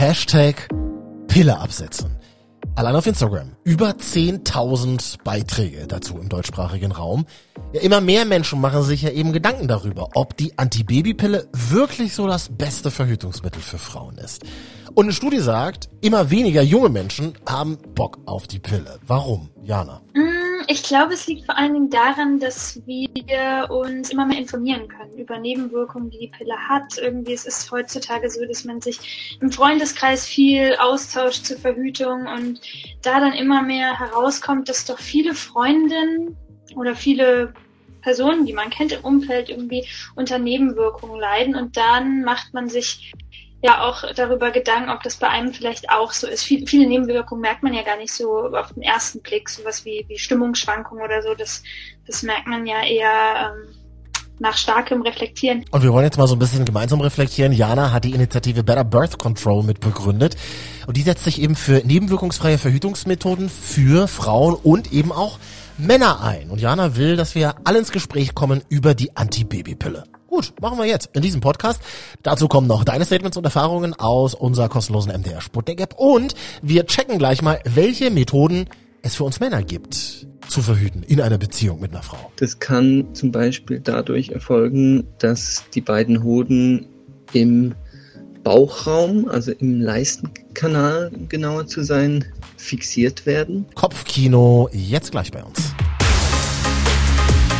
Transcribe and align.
Hashtag 0.00 0.66
Pille 1.28 1.58
absetzen. 1.58 2.16
Allein 2.74 2.96
auf 2.96 3.06
Instagram. 3.06 3.54
Über 3.64 3.90
10.000 3.90 5.22
Beiträge 5.24 5.86
dazu 5.86 6.16
im 6.16 6.30
deutschsprachigen 6.30 6.90
Raum. 6.90 7.26
Ja, 7.74 7.82
immer 7.82 8.00
mehr 8.00 8.24
Menschen 8.24 8.62
machen 8.62 8.82
sich 8.82 9.02
ja 9.02 9.10
eben 9.10 9.34
Gedanken 9.34 9.68
darüber, 9.68 10.08
ob 10.14 10.38
die 10.38 10.56
Antibabypille 10.56 11.48
wirklich 11.52 12.14
so 12.14 12.26
das 12.26 12.48
beste 12.48 12.90
Verhütungsmittel 12.90 13.60
für 13.60 13.76
Frauen 13.76 14.16
ist. 14.16 14.42
Und 14.94 15.04
eine 15.04 15.12
Studie 15.12 15.40
sagt, 15.40 15.90
immer 16.00 16.30
weniger 16.30 16.62
junge 16.62 16.88
Menschen 16.88 17.34
haben 17.46 17.76
Bock 17.94 18.20
auf 18.24 18.46
die 18.46 18.58
Pille. 18.58 19.00
Warum, 19.06 19.50
Jana? 19.62 20.00
Mm, 20.14 20.29
ich 20.70 20.84
glaube, 20.84 21.14
es 21.14 21.26
liegt 21.26 21.46
vor 21.46 21.58
allen 21.58 21.74
Dingen 21.74 21.90
daran, 21.90 22.38
dass 22.38 22.80
wir 22.86 23.68
uns 23.70 24.10
immer 24.10 24.24
mehr 24.24 24.38
informieren 24.38 24.86
können 24.86 25.18
über 25.18 25.36
Nebenwirkungen, 25.36 26.10
die 26.10 26.18
die 26.18 26.28
Pille 26.28 26.54
hat. 26.68 26.96
Irgendwie 26.96 27.32
ist 27.32 27.46
es 27.46 27.68
heutzutage 27.72 28.30
so, 28.30 28.44
dass 28.46 28.64
man 28.64 28.80
sich 28.80 29.36
im 29.40 29.50
Freundeskreis 29.50 30.26
viel 30.26 30.76
austauscht 30.76 31.46
zur 31.46 31.58
Verhütung 31.58 32.28
und 32.28 32.60
da 33.02 33.18
dann 33.18 33.32
immer 33.32 33.62
mehr 33.62 33.98
herauskommt, 33.98 34.68
dass 34.68 34.84
doch 34.84 35.00
viele 35.00 35.34
Freundinnen 35.34 36.36
oder 36.76 36.94
viele 36.94 37.52
Personen, 38.02 38.46
die 38.46 38.52
man 38.52 38.70
kennt 38.70 38.92
im 38.92 39.04
Umfeld, 39.04 39.48
irgendwie 39.48 39.88
unter 40.14 40.38
Nebenwirkungen 40.38 41.18
leiden 41.18 41.56
und 41.56 41.76
dann 41.76 42.22
macht 42.22 42.54
man 42.54 42.68
sich 42.68 43.12
ja 43.62 43.82
auch 43.82 44.04
darüber 44.14 44.50
Gedanken, 44.50 44.90
ob 44.90 45.02
das 45.02 45.16
bei 45.16 45.28
einem 45.28 45.52
vielleicht 45.52 45.90
auch 45.90 46.12
so 46.12 46.26
ist. 46.26 46.42
Viele, 46.42 46.66
viele 46.66 46.86
Nebenwirkungen 46.86 47.42
merkt 47.42 47.62
man 47.62 47.74
ja 47.74 47.82
gar 47.82 47.96
nicht 47.96 48.12
so 48.12 48.46
auf 48.54 48.72
den 48.72 48.82
ersten 48.82 49.20
Blick, 49.20 49.50
sowas 49.50 49.84
wie, 49.84 50.04
wie 50.08 50.18
Stimmungsschwankungen 50.18 51.04
oder 51.04 51.22
so. 51.22 51.34
Das, 51.34 51.62
das 52.06 52.22
merkt 52.22 52.46
man 52.46 52.66
ja 52.66 52.82
eher 52.82 53.52
ähm, 53.52 53.74
nach 54.38 54.56
starkem 54.56 55.02
Reflektieren. 55.02 55.64
Und 55.70 55.82
wir 55.82 55.92
wollen 55.92 56.06
jetzt 56.06 56.16
mal 56.16 56.26
so 56.26 56.34
ein 56.34 56.38
bisschen 56.38 56.64
gemeinsam 56.64 57.02
reflektieren. 57.02 57.52
Jana 57.52 57.92
hat 57.92 58.04
die 58.04 58.14
Initiative 58.14 58.64
Better 58.64 58.84
Birth 58.84 59.18
Control 59.18 59.62
mitbegründet. 59.62 60.36
Und 60.86 60.96
die 60.96 61.02
setzt 61.02 61.24
sich 61.24 61.40
eben 61.40 61.54
für 61.54 61.82
nebenwirkungsfreie 61.84 62.56
Verhütungsmethoden 62.56 63.50
für 63.50 64.08
Frauen 64.08 64.54
und 64.54 64.92
eben 64.92 65.12
auch 65.12 65.38
Männer 65.76 66.22
ein. 66.22 66.50
Und 66.50 66.60
Jana 66.60 66.96
will, 66.96 67.16
dass 67.16 67.34
wir 67.34 67.56
alle 67.64 67.78
ins 67.78 67.92
Gespräch 67.92 68.34
kommen 68.34 68.62
über 68.70 68.94
die 68.94 69.14
Antibabypille. 69.16 70.04
Gut, 70.40 70.54
machen 70.62 70.78
wir 70.78 70.86
jetzt 70.86 71.10
in 71.12 71.20
diesem 71.20 71.42
Podcast. 71.42 71.82
Dazu 72.22 72.48
kommen 72.48 72.66
noch 72.66 72.82
deine 72.82 73.04
Statements 73.04 73.36
und 73.36 73.44
Erfahrungen 73.44 73.92
aus 73.92 74.34
unserer 74.34 74.70
kostenlosen 74.70 75.12
MDR 75.12 75.42
Sputnik 75.42 75.82
App 75.82 75.96
und 75.98 76.34
wir 76.62 76.86
checken 76.86 77.18
gleich 77.18 77.42
mal, 77.42 77.60
welche 77.64 78.10
Methoden 78.10 78.64
es 79.02 79.16
für 79.16 79.24
uns 79.24 79.38
Männer 79.38 79.62
gibt 79.62 80.26
zu 80.48 80.62
verhüten 80.62 81.02
in 81.02 81.20
einer 81.20 81.36
Beziehung 81.36 81.78
mit 81.80 81.90
einer 81.90 82.02
Frau. 82.02 82.32
Das 82.36 82.58
kann 82.58 83.08
zum 83.12 83.32
Beispiel 83.32 83.80
dadurch 83.80 84.30
erfolgen, 84.30 85.06
dass 85.18 85.64
die 85.74 85.82
beiden 85.82 86.22
Hoden 86.22 86.86
im 87.34 87.74
Bauchraum, 88.42 89.28
also 89.28 89.52
im 89.52 89.82
Leistenkanal 89.82 91.10
genauer 91.28 91.66
zu 91.66 91.82
sein, 91.82 92.24
fixiert 92.56 93.26
werden. 93.26 93.66
Kopfkino 93.74 94.70
jetzt 94.72 95.10
gleich 95.10 95.30
bei 95.30 95.44
uns. 95.44 95.74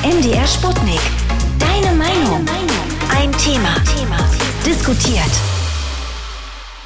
MDR 0.03 0.47
Sputnik. 0.47 1.01
Deine 1.83 1.97
Meinung. 1.97 2.47
Ein 3.11 3.33
Thema. 3.33 3.75
Thema. 3.85 4.19
Diskutiert. 4.67 5.31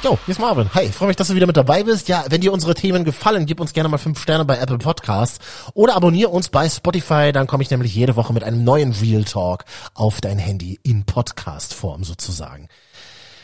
Jo, 0.03 0.17
hier 0.25 0.31
ist 0.31 0.39
Marvin. 0.39 0.69
Hi, 0.73 0.89
freue 0.89 1.09
mich, 1.09 1.17
dass 1.17 1.27
du 1.27 1.35
wieder 1.35 1.47
mit 1.47 1.57
dabei 1.57 1.83
bist. 1.83 2.07
Ja, 2.07 2.23
wenn 2.29 2.39
dir 2.39 2.53
unsere 2.53 2.75
Themen 2.75 3.03
gefallen, 3.03 3.45
gib 3.45 3.59
uns 3.59 3.73
gerne 3.73 3.89
mal 3.89 3.97
fünf 3.97 4.21
Sterne 4.21 4.45
bei 4.45 4.57
Apple 4.57 4.77
Podcasts 4.77 5.39
oder 5.73 5.95
abonniere 5.95 6.29
uns 6.29 6.49
bei 6.49 6.69
Spotify, 6.69 7.31
dann 7.33 7.47
komme 7.47 7.63
ich 7.63 7.71
nämlich 7.71 7.93
jede 7.93 8.15
Woche 8.15 8.31
mit 8.31 8.43
einem 8.43 8.63
neuen 8.63 8.93
Real 8.93 9.25
Talk 9.25 9.65
auf 9.95 10.21
dein 10.21 10.37
Handy 10.37 10.79
in 10.83 11.03
Podcast-Form 11.03 12.03
sozusagen. 12.03 12.69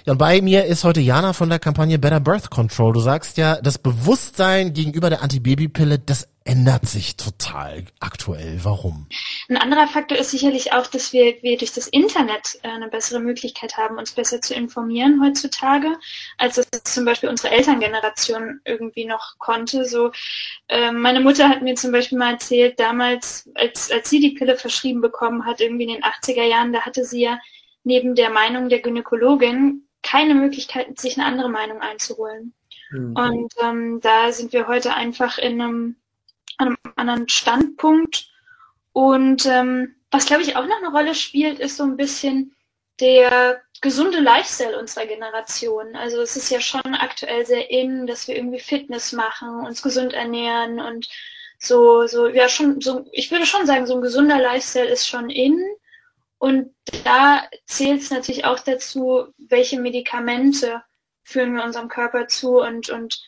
Ja, 0.06 0.14
und 0.14 0.18
bei 0.18 0.42
mir 0.42 0.66
ist 0.66 0.84
heute 0.84 1.02
Jana 1.02 1.34
von 1.34 1.50
der 1.50 1.60
Kampagne 1.60 2.00
Better 2.00 2.20
Birth 2.20 2.50
Control. 2.50 2.94
Du 2.94 3.02
sagst 3.02 3.38
ja, 3.38 3.62
das 3.62 3.78
Bewusstsein 3.78 4.74
gegenüber 4.74 5.10
der 5.10 5.22
Antibabypille, 5.22 6.00
das 6.00 6.28
ändert 6.44 6.88
sich 6.88 7.17
total 7.17 7.85
aktuell. 8.00 8.59
Warum? 8.63 9.07
Ein 9.47 9.57
anderer 9.57 9.88
Faktor 9.88 10.18
ist 10.18 10.31
sicherlich 10.31 10.74
auch, 10.74 10.88
dass 10.88 11.13
wir, 11.13 11.35
wir 11.41 11.57
durch 11.57 11.74
das 11.74 11.88
Internet 11.88 12.57
äh, 12.63 12.69
eine 12.69 12.88
bessere 12.88 13.19
Möglichkeit 13.19 13.78
haben, 13.78 13.97
uns 13.97 14.12
besser 14.12 14.41
zu 14.41 14.53
informieren 14.53 15.22
heutzutage, 15.24 15.97
als 16.38 16.57
es 16.57 16.68
zum 16.84 17.06
Beispiel 17.06 17.30
unsere 17.30 17.53
Elterngeneration 17.53 18.59
irgendwie 18.66 19.06
noch 19.06 19.38
konnte. 19.38 19.85
So, 19.85 20.12
äh, 20.68 20.91
meine 20.91 21.19
Mutter 21.19 21.47
hat 21.47 21.62
mir 21.62 21.75
zum 21.75 21.91
Beispiel 21.91 22.18
mal 22.18 22.34
erzählt, 22.34 22.80
damals, 22.80 23.50
als, 23.56 23.91
als 23.91 24.09
sie 24.09 24.19
die 24.19 24.31
Pille 24.31 24.57
verschrieben 24.57 25.01
bekommen 25.01 25.46
hat, 25.46 25.62
irgendwie 25.62 25.84
in 25.84 25.94
den 25.94 26.03
80er 26.03 26.44
Jahren, 26.44 26.74
da 26.74 26.81
hatte 26.81 27.06
sie 27.06 27.22
ja 27.22 27.40
neben 27.84 28.16
der 28.16 28.30
Meinung 28.30 28.69
der 28.69 28.80
Gynäkologin 28.80 29.88
keine 30.03 30.34
Möglichkeit, 30.34 31.00
sich 31.00 31.18
eine 31.18 31.28
andere 31.28 31.50
Meinung 31.50 31.81
einzuholen. 31.81 32.53
Mhm. 32.91 33.16
Und 33.16 33.53
ähm, 33.63 34.00
da 34.01 34.31
sind 34.31 34.53
wir 34.53 34.68
heute 34.68 34.94
einfach 34.94 35.38
in 35.38 35.62
einem, 35.62 35.96
einem 36.57 36.78
anderen 36.95 37.28
Standpunkt. 37.29 38.29
Und 38.94 39.45
ähm, 39.45 39.95
was, 40.12 40.25
glaube 40.25 40.44
ich, 40.44 40.56
auch 40.56 40.66
noch 40.66 40.78
eine 40.78 40.91
Rolle 40.91 41.16
spielt, 41.16 41.59
ist 41.59 41.78
so 41.78 41.84
ein 41.84 41.97
bisschen 41.97 42.56
der 43.00 43.62
gesunde 43.81 44.19
Lifestyle 44.19 44.78
unserer 44.78 45.07
Generation. 45.07 45.95
Also 45.95 46.22
es 46.22 46.35
ist 46.35 46.51
ja 46.51 46.62
schon 46.62 46.94
aktuell 46.94 47.45
sehr 47.45 47.69
in, 47.72 48.06
dass 48.06 48.28
wir 48.28 48.35
irgendwie 48.35 48.59
Fitness 48.59 49.12
machen, 49.12 49.66
uns 49.66 49.81
gesund 49.81 50.13
ernähren 50.13 50.79
und 50.79 51.07
so, 51.57 52.07
so, 52.07 52.28
ja, 52.28 52.50
schon, 52.50 52.81
so, 52.81 53.06
ich 53.12 53.31
würde 53.31 53.45
schon 53.45 53.66
sagen, 53.66 53.85
so 53.85 53.95
ein 53.95 54.01
gesunder 54.01 54.39
Lifestyle 54.39 54.88
ist 54.88 55.07
schon 55.07 55.29
in. 55.29 55.59
Und 56.38 56.73
da 57.03 57.44
zählt 57.66 58.01
es 58.01 58.09
natürlich 58.09 58.45
auch 58.45 58.59
dazu, 58.59 59.28
welche 59.38 59.79
Medikamente 59.79 60.81
führen 61.23 61.56
wir 61.56 61.63
unserem 61.63 61.88
Körper 61.88 62.28
zu 62.28 62.59
und, 62.59 62.89
und, 62.89 63.22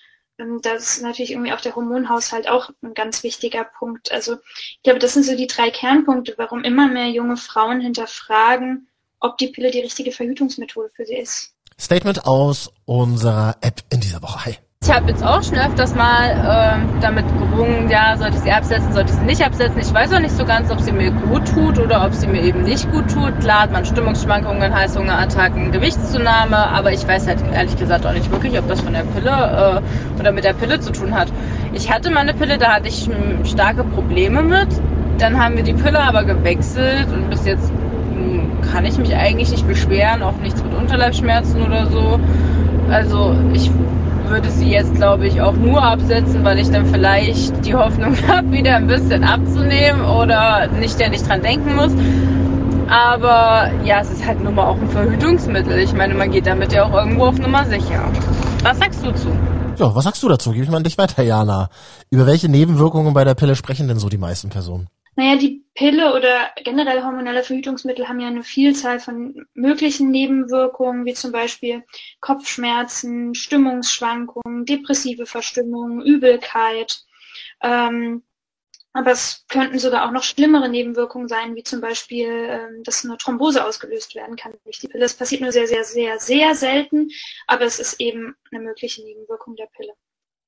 das 0.62 0.98
ist 0.98 1.02
natürlich 1.02 1.32
irgendwie 1.32 1.54
auch 1.54 1.62
der 1.62 1.76
Hormonhaushalt 1.76 2.48
auch 2.48 2.70
ein 2.82 2.94
ganz 2.94 3.24
wichtiger 3.24 3.64
Punkt. 3.64 4.12
Also 4.12 4.36
ich 4.36 4.84
glaube, 4.84 5.00
das 5.00 5.14
sind 5.14 5.26
so 5.26 5.36
die 5.36 5.48
drei 5.48 5.70
Kernpunkte, 5.70 6.36
warum 6.38 6.64
immer 6.64 6.88
mehr 6.88 7.10
junge 7.10 7.38
Frauen 7.38 7.82
hinterfragen, 7.82 8.88
ob 9.20 9.38
die 9.38 9.48
Pille 9.48 9.72
die 9.72 9.80
richtige 9.80 10.12
Verhütungsmethode 10.12 10.90
für 10.96 11.06
sie 11.06 11.18
ist. 11.18 11.54
Statement 11.80 12.26
aus 12.26 12.72
unserer 12.86 13.58
App 13.62 13.82
in 13.92 14.00
dieser 14.00 14.22
Woche. 14.22 14.46
Hi. 14.46 14.58
Ich 14.86 14.92
habe 14.92 15.10
jetzt 15.10 15.24
auch 15.24 15.42
schon 15.42 15.58
öfters 15.58 15.96
mal 15.96 16.30
äh, 16.30 17.00
damit 17.00 17.24
gerungen, 17.40 17.90
ja, 17.90 18.18
sollte 18.18 18.36
ich 18.36 18.42
sie 18.42 18.52
absetzen, 18.52 18.92
sollte 18.92 19.14
ich 19.14 19.18
sie 19.18 19.26
nicht 19.26 19.42
absetzen. 19.42 19.80
Ich 19.80 19.94
weiß 19.94 20.12
auch 20.12 20.20
nicht 20.20 20.36
so 20.36 20.44
ganz, 20.44 20.70
ob 20.70 20.82
sie 20.82 20.92
mir 20.92 21.10
gut 21.10 21.48
tut 21.48 21.80
oder 21.80 22.06
ob 22.06 22.14
sie 22.14 22.28
mir 22.28 22.42
eben 22.42 22.64
nicht 22.64 22.92
gut 22.92 23.10
tut. 23.10 23.40
Klar 23.40 23.62
hat 23.62 23.72
man 23.72 23.86
Stimmungsschwankungen, 23.86 24.76
Heißhungerattacken, 24.76 25.72
Gewichtszunahme, 25.72 26.58
aber 26.58 26.92
ich 26.92 27.08
weiß 27.08 27.28
halt 27.28 27.38
ehrlich 27.54 27.78
gesagt 27.78 28.06
auch 28.06 28.12
nicht 28.12 28.30
wirklich, 28.30 28.60
ob 28.60 28.68
das 28.68 28.82
von 28.82 28.92
der 28.92 29.04
Pille 29.04 29.30
äh, 29.32 30.20
oder 30.20 30.34
mit 30.34 30.44
der 30.44 30.52
Pille 30.52 30.78
zu 30.82 30.92
tun 30.92 31.16
hat. 31.16 31.32
Ich 31.72 31.90
hatte 31.90 32.12
meine 32.12 32.34
Pille, 32.34 32.58
da 32.58 32.74
hatte 32.74 32.90
ich 32.90 33.10
starke 33.46 33.86
Probleme 33.86 34.44
mit. 34.44 34.68
Dann 35.18 35.42
haben 35.42 35.56
wir 35.56 35.64
die 35.64 35.76
Pille 35.76 36.02
aber 36.02 36.26
gewechselt 36.26 37.08
und 37.10 37.30
bis 37.30 37.46
jetzt 37.46 37.70
hm, 37.70 38.50
kann 38.70 38.84
ich 38.84 38.98
mich 38.98 39.16
eigentlich 39.16 39.50
nicht 39.50 39.66
beschweren, 39.66 40.22
auch 40.22 40.36
nichts 40.44 40.62
mit 40.62 40.74
Unterleibsschmerzen 40.74 41.62
oder 41.62 41.86
so. 41.86 42.20
Also 42.90 43.34
ich 43.54 43.72
würde 44.34 44.50
sie 44.50 44.72
jetzt, 44.72 44.96
glaube 44.96 45.28
ich, 45.28 45.42
auch 45.42 45.54
nur 45.54 45.84
absetzen, 45.84 46.44
weil 46.44 46.58
ich 46.58 46.72
dann 46.72 46.88
vielleicht 46.88 47.64
die 47.64 47.76
Hoffnung 47.76 48.18
habe, 48.28 48.52
wieder 48.52 48.78
ein 48.78 48.88
bisschen 48.88 49.24
abzunehmen 49.24 50.04
oder 50.04 50.68
nicht 50.80 50.96
ständig 50.96 51.22
dran 51.22 51.44
denken 51.44 51.76
muss. 51.76 51.92
Aber 52.90 53.72
ja, 53.86 54.02
es 54.02 54.10
ist 54.10 54.26
halt 54.26 54.44
nun 54.44 54.56
mal 54.56 54.66
auch 54.66 54.78
ein 54.78 54.90
Verhütungsmittel. 54.90 55.78
Ich 55.78 55.94
meine, 55.94 56.16
man 56.16 56.32
geht 56.32 56.48
damit 56.48 56.74
ja 56.74 56.84
auch 56.84 56.94
irgendwo 56.94 57.26
auf 57.26 57.38
Nummer 57.38 57.64
sicher. 57.66 58.12
Was 58.64 58.80
sagst 58.80 59.06
du 59.06 59.14
zu? 59.14 59.28
Ja, 59.78 59.94
was 59.94 60.04
sagst 60.04 60.24
du 60.24 60.30
dazu? 60.30 60.52
Gib 60.52 60.64
ich 60.64 60.70
mal 60.70 60.78
an 60.78 60.84
dich 60.84 60.98
weiter, 60.98 61.22
Jana. 61.22 61.70
Über 62.10 62.26
welche 62.26 62.50
Nebenwirkungen 62.50 63.14
bei 63.14 63.24
der 63.24 63.36
Pille 63.36 63.56
sprechen 63.56 63.88
denn 63.88 64.00
so 64.00 64.10
die 64.10 64.18
meisten 64.18 64.50
Personen? 64.50 64.88
Naja, 65.16 65.38
die 65.38 65.63
Pille 65.76 66.14
oder 66.14 66.52
generell 66.64 67.04
hormonelle 67.04 67.44
Verhütungsmittel 67.44 68.08
haben 68.08 68.20
ja 68.20 68.28
eine 68.28 68.44
Vielzahl 68.44 69.00
von 69.00 69.48
möglichen 69.54 70.12
Nebenwirkungen, 70.12 71.06
wie 71.06 71.14
zum 71.14 71.32
Beispiel 71.32 71.84
Kopfschmerzen, 72.20 73.34
Stimmungsschwankungen, 73.34 74.66
depressive 74.66 75.26
Verstimmung, 75.26 76.02
Übelkeit. 76.02 77.04
Ähm, 77.62 78.24
aber 78.96 79.12
es 79.12 79.46
könnten 79.50 79.80
sogar 79.80 80.06
auch 80.08 80.12
noch 80.12 80.22
schlimmere 80.22 80.70
Nebenwirkungen 80.70 81.28
sein, 81.28 81.56
wie 81.56 81.64
zum 81.64 81.82
Beispiel, 81.82 82.30
ähm, 82.30 82.84
dass 82.84 83.04
eine 83.04 83.18
Thrombose 83.18 83.66
ausgelöst 83.66 84.14
werden 84.14 84.36
kann 84.36 84.54
durch 84.66 84.80
die 84.80 84.88
Pille. 84.88 85.02
Das 85.02 85.16
passiert 85.16 85.42
nur 85.42 85.52
sehr, 85.52 85.66
sehr, 85.66 85.84
sehr, 85.84 86.20
sehr 86.20 86.54
selten, 86.54 87.10
aber 87.48 87.66
es 87.66 87.80
ist 87.80 88.00
eben 88.00 88.36
eine 88.52 88.64
mögliche 88.64 89.04
Nebenwirkung 89.04 89.56
der 89.56 89.68
Pille 89.76 89.94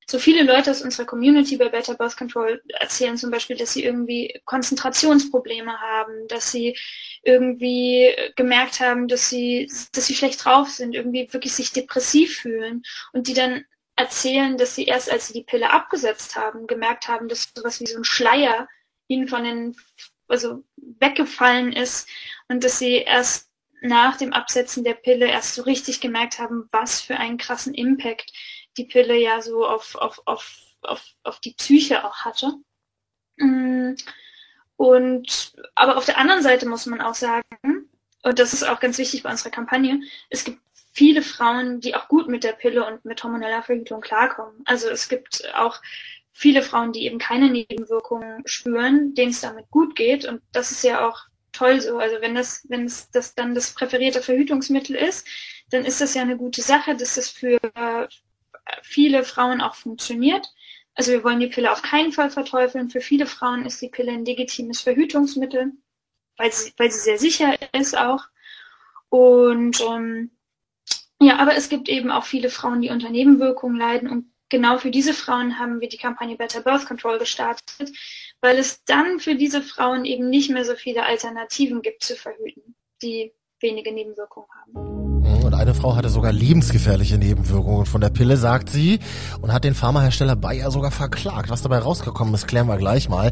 so 0.07 0.19
viele 0.19 0.43
Leute 0.43 0.71
aus 0.71 0.81
unserer 0.81 1.05
Community 1.05 1.57
bei 1.57 1.69
Better 1.69 1.95
Birth 1.95 2.15
Control 2.15 2.61
erzählen 2.79 3.17
zum 3.17 3.31
Beispiel, 3.31 3.57
dass 3.57 3.73
sie 3.73 3.83
irgendwie 3.83 4.39
Konzentrationsprobleme 4.45 5.79
haben, 5.79 6.27
dass 6.27 6.51
sie 6.51 6.77
irgendwie 7.23 8.13
gemerkt 8.35 8.79
haben, 8.79 9.07
dass 9.07 9.29
sie, 9.29 9.69
dass 9.93 10.05
sie 10.05 10.13
schlecht 10.13 10.45
drauf 10.45 10.69
sind, 10.69 10.93
irgendwie 10.93 11.31
wirklich 11.33 11.53
sich 11.53 11.71
depressiv 11.71 12.37
fühlen 12.37 12.83
und 13.13 13.27
die 13.27 13.33
dann 13.33 13.65
erzählen, 13.95 14.57
dass 14.57 14.75
sie 14.75 14.85
erst 14.85 15.11
als 15.11 15.27
sie 15.27 15.33
die 15.33 15.43
Pille 15.43 15.71
abgesetzt 15.71 16.35
haben, 16.35 16.67
gemerkt 16.67 17.07
haben, 17.07 17.27
dass 17.27 17.51
sowas 17.55 17.79
wie 17.79 17.87
so 17.87 17.97
ein 17.97 18.03
Schleier 18.03 18.67
ihnen 19.07 19.27
von 19.27 19.43
den, 19.43 19.75
also 20.27 20.63
weggefallen 20.77 21.73
ist 21.73 22.07
und 22.47 22.63
dass 22.63 22.77
sie 22.77 22.97
erst 22.97 23.49
nach 23.81 24.17
dem 24.17 24.33
Absetzen 24.33 24.83
der 24.83 24.95
Pille 24.95 25.27
erst 25.27 25.55
so 25.55 25.63
richtig 25.63 26.01
gemerkt 26.01 26.39
haben, 26.39 26.67
was 26.71 27.01
für 27.01 27.17
einen 27.17 27.37
krassen 27.37 27.73
Impact 27.73 28.31
die 28.77 28.85
Pille 28.85 29.17
ja 29.17 29.41
so 29.41 29.65
auf, 29.65 29.95
auf, 29.95 30.21
auf, 30.25 30.57
auf, 30.81 31.03
auf 31.23 31.39
die 31.39 31.53
Psyche 31.53 32.03
auch 32.05 32.17
hatte. 32.17 32.53
Mm, 33.37 33.93
und 34.77 35.53
aber 35.75 35.97
auf 35.97 36.05
der 36.05 36.17
anderen 36.17 36.41
Seite 36.41 36.67
muss 36.67 36.85
man 36.85 37.01
auch 37.01 37.15
sagen, 37.15 37.89
und 38.23 38.39
das 38.39 38.53
ist 38.53 38.63
auch 38.63 38.79
ganz 38.79 38.97
wichtig 38.97 39.23
bei 39.23 39.31
unserer 39.31 39.51
Kampagne, 39.51 40.01
es 40.29 40.43
gibt 40.43 40.59
viele 40.93 41.21
Frauen, 41.21 41.79
die 41.81 41.95
auch 41.95 42.07
gut 42.07 42.27
mit 42.27 42.43
der 42.43 42.53
Pille 42.53 42.85
und 42.85 43.05
mit 43.05 43.23
hormoneller 43.23 43.63
Verhütung 43.63 44.01
klarkommen. 44.01 44.61
Also 44.65 44.89
es 44.89 45.09
gibt 45.09 45.43
auch 45.53 45.81
viele 46.31 46.61
Frauen, 46.61 46.93
die 46.93 47.05
eben 47.05 47.19
keine 47.19 47.49
Nebenwirkungen 47.49 48.41
spüren, 48.45 49.13
denen 49.13 49.31
es 49.31 49.41
damit 49.41 49.69
gut 49.71 49.95
geht. 49.95 50.25
Und 50.25 50.41
das 50.51 50.71
ist 50.71 50.83
ja 50.83 51.07
auch 51.07 51.19
toll 51.51 51.81
so. 51.81 51.97
Also 51.97 52.21
wenn 52.21 52.35
das, 52.35 52.65
wenn 52.69 52.85
es 52.85 53.09
das 53.11 53.35
dann 53.35 53.55
das 53.55 53.73
präferierte 53.73 54.21
Verhütungsmittel 54.21 54.95
ist, 54.95 55.27
dann 55.69 55.85
ist 55.85 56.01
das 56.01 56.13
ja 56.13 56.21
eine 56.21 56.37
gute 56.37 56.61
Sache, 56.61 56.95
dass 56.95 57.15
das 57.15 57.29
für 57.29 57.59
viele 58.83 59.23
Frauen 59.23 59.61
auch 59.61 59.75
funktioniert. 59.75 60.47
Also 60.93 61.11
wir 61.11 61.23
wollen 61.23 61.39
die 61.39 61.47
Pille 61.47 61.71
auf 61.71 61.81
keinen 61.81 62.11
Fall 62.11 62.29
verteufeln. 62.29 62.89
Für 62.89 63.01
viele 63.01 63.25
Frauen 63.25 63.65
ist 63.65 63.81
die 63.81 63.89
Pille 63.89 64.11
ein 64.11 64.25
legitimes 64.25 64.81
Verhütungsmittel, 64.81 65.73
weil 66.37 66.51
sie, 66.51 66.71
weil 66.77 66.91
sie 66.91 66.99
sehr 66.99 67.17
sicher 67.17 67.55
ist 67.73 67.97
auch. 67.97 68.23
Und 69.09 69.81
ähm, 69.81 70.31
ja, 71.19 71.37
aber 71.37 71.55
es 71.55 71.69
gibt 71.69 71.89
eben 71.89 72.11
auch 72.11 72.25
viele 72.25 72.49
Frauen, 72.49 72.81
die 72.81 72.89
unter 72.89 73.09
Nebenwirkungen 73.09 73.77
leiden 73.77 74.09
und 74.09 74.31
genau 74.49 74.77
für 74.77 74.91
diese 74.91 75.13
Frauen 75.13 75.59
haben 75.59 75.81
wir 75.81 75.89
die 75.89 75.97
Kampagne 75.97 76.35
Better 76.35 76.61
Birth 76.61 76.85
Control 76.85 77.19
gestartet, 77.19 77.91
weil 78.41 78.57
es 78.57 78.83
dann 78.85 79.19
für 79.19 79.35
diese 79.35 79.61
Frauen 79.61 80.05
eben 80.05 80.29
nicht 80.29 80.49
mehr 80.49 80.65
so 80.65 80.75
viele 80.75 81.03
Alternativen 81.03 81.81
gibt 81.81 82.03
zu 82.03 82.15
verhüten, 82.15 82.75
die 83.01 83.33
wenige 83.59 83.91
Nebenwirkungen 83.91 84.49
haben. 84.61 85.04
Eine 85.65 85.73
Frau 85.73 85.95
hatte 85.95 86.09
sogar 86.09 86.31
lebensgefährliche 86.31 87.17
Nebenwirkungen 87.17 87.87
von 87.87 87.99
der 87.99 88.11
Pille, 88.11 88.37
sagt 88.37 88.69
sie, 88.69 88.99
und 89.41 89.51
hat 89.51 89.63
den 89.63 89.73
Pharmahersteller 89.73 90.35
Bayer 90.35 90.69
sogar 90.69 90.91
verklagt. 90.91 91.49
Was 91.49 91.63
dabei 91.63 91.79
rausgekommen 91.79 92.35
ist, 92.35 92.47
klären 92.47 92.67
wir 92.67 92.77
gleich 92.77 93.09
mal. 93.09 93.31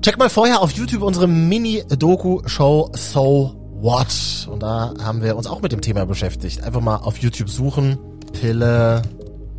Check 0.00 0.16
mal 0.16 0.30
vorher 0.30 0.62
auf 0.62 0.70
YouTube 0.70 1.02
unsere 1.02 1.26
Mini-Doku-Show 1.26 2.92
So 2.94 3.56
What. 3.80 4.46
Und 4.48 4.62
da 4.62 4.94
haben 5.02 5.24
wir 5.24 5.36
uns 5.36 5.48
auch 5.48 5.60
mit 5.60 5.72
dem 5.72 5.80
Thema 5.80 6.06
beschäftigt. 6.06 6.62
Einfach 6.62 6.80
mal 6.80 6.98
auf 6.98 7.18
YouTube 7.18 7.50
suchen, 7.50 7.98
Pille 8.32 9.02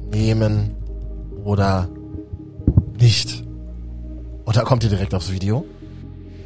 nehmen 0.10 0.78
oder 1.44 1.90
nicht. 3.02 3.44
Und 4.46 4.56
da 4.56 4.62
kommt 4.62 4.82
ihr 4.86 4.90
direkt 4.90 5.14
aufs 5.14 5.30
Video. 5.34 5.66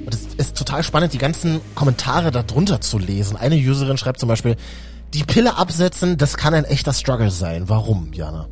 Und 0.04 0.16
es 0.16 0.22
ist 0.38 0.58
total 0.58 0.82
spannend, 0.82 1.14
die 1.14 1.20
ganzen 1.20 1.62
Kommentare 1.76 2.32
darunter 2.32 2.82
zu 2.82 2.98
lesen. 2.98 3.38
Eine 3.38 3.58
Userin 3.58 3.98
schreibt 3.98 4.20
zum 4.20 4.28
Beispiel, 4.28 4.56
die 5.14 5.24
Pille 5.24 5.58
absetzen, 5.58 6.18
das 6.18 6.38
kann 6.38 6.54
ein 6.54 6.66
echter 6.66 6.94
Struggle 6.94 7.32
sein. 7.32 7.70
Warum, 7.70 8.14
Jana? 8.14 8.50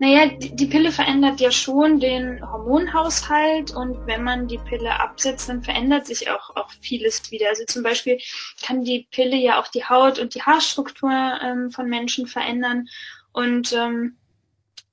Naja, 0.00 0.26
die, 0.26 0.66
Pille 0.66 0.92
verändert 0.92 1.40
ja 1.40 1.50
schon 1.50 1.98
den 1.98 2.40
Hormonhaushalt 2.40 3.72
und 3.72 4.06
wenn 4.06 4.22
man 4.22 4.46
die 4.46 4.58
Pille 4.58 5.00
absetzt, 5.00 5.48
dann 5.48 5.64
verändert 5.64 6.06
sich 6.06 6.30
auch, 6.30 6.54
auch 6.54 6.70
vieles 6.80 7.32
wieder. 7.32 7.48
Also 7.48 7.64
zum 7.64 7.82
Beispiel 7.82 8.18
kann 8.64 8.84
die 8.84 9.08
Pille 9.10 9.36
ja 9.36 9.60
auch 9.60 9.66
die 9.66 9.84
Haut 9.84 10.20
und 10.20 10.36
die 10.36 10.42
Haarstruktur 10.42 11.10
ähm, 11.10 11.72
von 11.72 11.88
Menschen 11.88 12.28
verändern 12.28 12.86
und 13.32 13.72
ähm, 13.72 14.16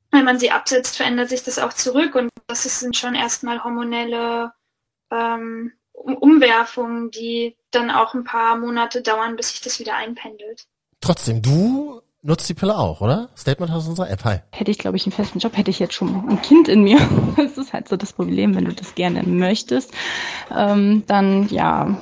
wenn 0.10 0.26
man 0.26 0.40
sie 0.40 0.50
absetzt, 0.50 0.98
verändert 0.98 1.30
sich 1.30 1.44
das 1.44 1.60
auch 1.60 1.74
zurück 1.74 2.16
und 2.16 2.30
das 2.48 2.64
sind 2.64 2.98
schon 2.98 3.14
erstmal 3.14 3.64
hormonelle 3.64 4.54
ähm, 5.12 5.72
Umwerfungen, 5.94 7.12
die 7.12 7.56
dann 7.70 7.92
auch 7.92 8.16
ein 8.16 8.24
paar 8.24 8.58
Monate 8.58 9.04
dauern, 9.04 9.36
bis 9.36 9.50
sich 9.50 9.62
das 9.62 9.80
wieder 9.80 9.96
einpendelt. 9.96 10.66
Trotzdem, 11.06 11.44
du 11.44 12.02
nutzt 12.24 12.50
die 12.50 12.56
Pille 12.56 12.76
auch, 12.76 13.00
oder? 13.00 13.30
Statement 13.38 13.72
aus 13.72 13.88
unserer 13.88 14.10
App. 14.10 14.26
Hi. 14.26 14.40
Hätte 14.52 14.72
ich, 14.72 14.80
glaube 14.80 14.98
ich, 14.98 15.06
einen 15.06 15.12
festen 15.12 15.38
Job, 15.38 15.56
hätte 15.56 15.70
ich 15.70 15.78
jetzt 15.78 15.94
schon 15.94 16.28
ein 16.28 16.42
Kind 16.42 16.68
in 16.68 16.82
mir. 16.82 16.98
Das 17.38 17.60
ist 17.60 17.74
halt 17.74 17.88
so 17.88 17.96
das 17.96 18.14
Problem, 18.14 18.56
wenn 18.56 18.66
du 18.66 18.74
das 18.74 18.96
gerne 18.96 19.22
möchtest, 19.22 19.94
ähm, 20.50 21.04
dann 21.06 21.48
ja, 21.50 21.96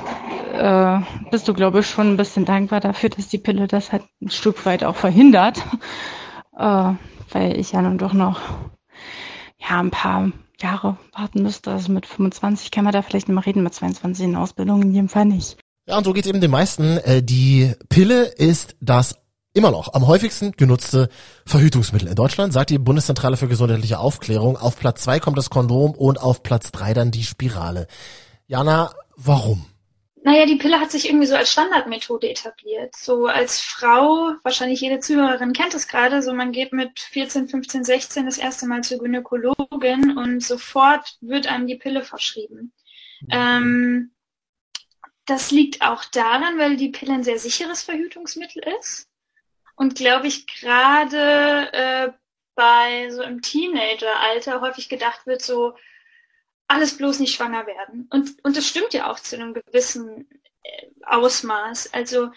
äh, 0.54 1.30
bist 1.32 1.50
du, 1.50 1.54
glaube 1.54 1.82
ich, 1.82 1.88
schon 1.88 2.14
ein 2.14 2.18
bisschen 2.18 2.46
dankbar 2.46 2.80
dafür, 2.80 3.10
dass 3.10 3.28
die 3.28 3.40
Pille 3.40 3.68
das 3.68 3.92
halt 3.92 4.04
ein 4.22 4.30
Stück 4.30 4.66
weit 4.66 4.86
auch 4.86 4.96
verhindert. 4.96 5.62
Äh, 6.58 6.94
weil 7.32 7.60
ich 7.60 7.74
ja 7.74 7.82
nun 7.82 7.98
doch 7.98 8.14
noch 8.14 8.40
ja 9.58 9.82
ein 9.82 9.92
paar 9.92 10.32
Jahre 10.62 10.96
warten 11.12 11.44
müsste. 11.44 11.72
Also 11.72 11.92
mit 11.92 12.06
25 12.06 12.72
kann 12.72 12.86
man 12.86 12.94
da 12.94 13.02
vielleicht 13.02 13.28
nicht 13.28 13.36
mehr 13.36 13.46
reden, 13.46 13.64
mit 13.64 13.74
22 13.74 14.24
in 14.24 14.36
Ausbildung 14.38 14.82
in 14.82 14.94
jedem 14.94 15.10
Fall 15.10 15.26
nicht. 15.26 15.58
Ja, 15.86 15.98
und 15.98 16.06
so 16.06 16.14
geht 16.14 16.26
es 16.26 16.30
eben 16.30 16.42
den 16.42 16.52
meisten. 16.52 16.98
Äh, 17.00 17.22
die 17.22 17.74
Pille 17.90 18.24
ist 18.26 18.76
das 18.80 19.18
immer 19.54 19.72
noch 19.72 19.94
am 19.94 20.08
häufigsten 20.08 20.54
genutzte 20.54 21.10
Verhütungsmittel 21.46 22.08
in 22.08 22.16
Deutschland, 22.16 22.54
sagt 22.54 22.70
die 22.70 22.80
Bundeszentrale 22.80 23.38
für 23.38 23.48
gesundheitliche 23.48 24.00
Aufklärung. 24.00 24.58
Auf 24.58 24.78
Platz 24.78 25.04
zwei 25.04 25.20
kommt 25.20 25.38
das 25.38 25.50
Kondom 25.50 25.92
und 25.92 26.20
auf 26.20 26.42
Platz 26.42 26.72
drei 26.72 26.94
dann 26.94 27.12
die 27.12 27.24
Spirale. 27.24 27.88
Jana, 28.48 28.94
warum? 29.16 29.66
Naja, 30.26 30.46
die 30.46 30.56
Pille 30.56 30.80
hat 30.80 30.90
sich 30.90 31.10
irgendwie 31.10 31.28
so 31.28 31.36
als 31.36 31.52
Standardmethode 31.52 32.30
etabliert. 32.30 32.96
So 32.96 33.28
als 33.28 33.60
Frau, 33.60 34.32
wahrscheinlich 34.44 34.80
jede 34.80 35.02
Zuhörerin 35.02 35.52
kennt 35.52 35.74
es 35.74 35.90
gerade, 35.90 36.22
so 36.22 36.34
man 36.34 36.54
geht 36.54 36.72
mit 36.72 36.98
14, 36.98 37.50
15, 37.50 37.84
16 37.84 38.26
das 38.26 38.38
erste 38.38 38.66
Mal 38.66 38.86
zur 38.86 39.00
Gynäkologin 39.00 40.18
und 40.18 40.42
sofort 40.42 41.18
wird 41.20 41.48
einem 41.48 41.68
die 41.68 41.76
Pille 41.76 42.04
verschrieben. 42.04 42.72
Mhm. 43.22 43.30
Ähm, 43.32 44.12
das 45.26 45.52
liegt 45.52 45.82
auch 45.82 46.04
daran, 46.06 46.58
weil 46.58 46.76
die 46.76 46.90
Pille 46.90 47.14
ein 47.14 47.24
sehr 47.24 47.40
sicheres 47.40 47.84
Verhütungsmittel 47.84 48.64
ist 48.80 49.08
und 49.76 49.96
glaube 49.96 50.28
ich 50.28 50.48
gerade 50.48 51.74
äh, 51.74 52.12
bei 52.56 53.10
so 53.10 53.24
im 53.24 53.42
Teenageralter 53.42 54.62
häufig 54.62 54.90
gedacht 54.90 55.26
wird, 55.26 55.42
so 55.42 55.74
alles 56.68 56.98
bloß 56.98 57.20
nicht 57.20 57.36
schwanger 57.36 57.66
werden. 57.68 58.08
Und, 58.12 58.44
und 58.44 58.58
das 58.58 58.68
stimmt 58.68 58.94
ja 58.94 59.10
auch 59.12 59.20
zu 59.20 59.36
einem 59.36 59.54
gewissen 59.54 60.28
äh, 60.64 60.88
Ausmaß. 61.04 61.94
Also 61.94 62.32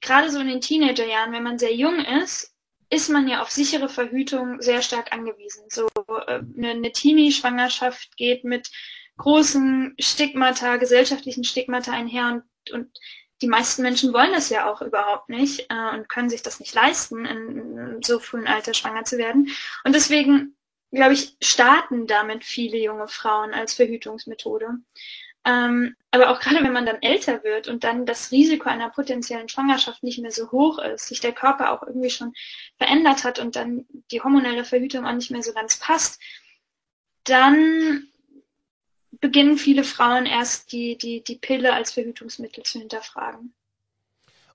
gerade 0.00 0.30
so 0.30 0.40
in 0.40 0.48
den 0.48 0.60
Teenagerjahren, 0.60 1.32
wenn 1.32 1.42
man 1.42 1.58
sehr 1.58 1.74
jung 1.74 2.04
ist, 2.04 2.54
ist 2.88 3.08
man 3.08 3.26
ja 3.28 3.42
auf 3.42 3.50
sichere 3.50 3.88
Verhütung 3.88 4.60
sehr 4.62 4.82
stark 4.82 5.12
angewiesen. 5.12 5.64
So 5.68 5.88
äh, 6.26 6.40
eine, 6.56 6.70
eine 6.70 6.92
Teenie-Schwangerschaft 6.92 8.16
geht 8.16 8.44
mit 8.44 8.70
großen 9.18 9.94
Stigmata, 9.98 10.76
gesellschaftlichen 10.76 11.44
Stigmata 11.44 11.92
einher 11.92 12.42
und, 12.68 12.72
und 12.72 12.98
die 13.42 13.48
meisten 13.48 13.82
Menschen 13.82 14.12
wollen 14.12 14.32
das 14.32 14.48
ja 14.48 14.70
auch 14.70 14.80
überhaupt 14.80 15.28
nicht 15.28 15.66
äh, 15.70 15.94
und 15.94 16.08
können 16.08 16.30
sich 16.30 16.42
das 16.42 16.60
nicht 16.60 16.74
leisten, 16.74 17.26
in, 17.26 17.78
in 17.78 18.02
so 18.02 18.18
frühen 18.18 18.46
Alter 18.46 18.72
schwanger 18.72 19.04
zu 19.04 19.18
werden. 19.18 19.48
Und 19.84 19.94
deswegen, 19.94 20.56
glaube 20.90 21.12
ich, 21.12 21.36
starten 21.42 22.06
damit 22.06 22.44
viele 22.44 22.78
junge 22.78 23.08
Frauen 23.08 23.52
als 23.52 23.74
Verhütungsmethode. 23.74 24.78
Ähm, 25.44 25.94
aber 26.10 26.30
auch 26.30 26.40
gerade 26.40 26.64
wenn 26.64 26.72
man 26.72 26.86
dann 26.86 27.02
älter 27.02 27.44
wird 27.44 27.68
und 27.68 27.84
dann 27.84 28.04
das 28.04 28.32
Risiko 28.32 28.68
einer 28.68 28.90
potenziellen 28.90 29.48
Schwangerschaft 29.48 30.02
nicht 30.02 30.18
mehr 30.18 30.32
so 30.32 30.50
hoch 30.50 30.78
ist, 30.78 31.06
sich 31.06 31.20
der 31.20 31.32
Körper 31.32 31.70
auch 31.70 31.86
irgendwie 31.86 32.10
schon 32.10 32.32
verändert 32.78 33.22
hat 33.22 33.38
und 33.38 33.54
dann 33.54 33.86
die 34.10 34.22
hormonelle 34.22 34.64
Verhütung 34.64 35.06
auch 35.06 35.12
nicht 35.12 35.30
mehr 35.30 35.42
so 35.42 35.52
ganz 35.52 35.78
passt, 35.78 36.20
dann 37.24 38.08
beginnen 39.20 39.58
viele 39.58 39.84
Frauen 39.84 40.26
erst 40.26 40.72
die, 40.72 40.96
die, 40.98 41.22
die 41.22 41.36
Pille 41.36 41.72
als 41.72 41.92
Verhütungsmittel 41.92 42.64
zu 42.64 42.78
hinterfragen. 42.78 43.54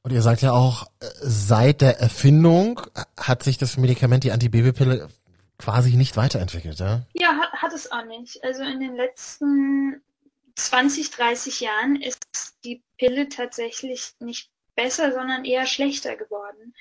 Und 0.03 0.11
ihr 0.11 0.21
sagt 0.21 0.41
ja 0.41 0.51
auch, 0.51 0.87
äh, 0.99 1.07
seit 1.21 1.81
der 1.81 1.99
Erfindung 1.99 2.81
hat 3.17 3.43
sich 3.43 3.57
das 3.57 3.77
Medikament, 3.77 4.23
die 4.23 4.31
Antibabypille, 4.31 5.09
quasi 5.57 5.95
nicht 5.95 6.17
weiterentwickelt, 6.17 6.79
ja? 6.79 7.03
Ja, 7.13 7.37
hat, 7.37 7.51
hat 7.53 7.73
es 7.73 7.91
auch 7.91 8.05
nicht. 8.05 8.43
Also 8.43 8.63
in 8.63 8.79
den 8.79 8.95
letzten 8.95 10.01
20, 10.55 11.11
30 11.11 11.59
Jahren 11.59 12.01
ist 12.01 12.25
die 12.63 12.81
Pille 12.97 13.29
tatsächlich 13.29 14.13
nicht 14.19 14.49
besser, 14.75 15.13
sondern 15.13 15.45
eher 15.45 15.67
schlechter 15.67 16.15
geworden 16.15 16.73